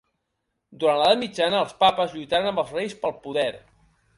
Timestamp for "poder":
3.27-3.49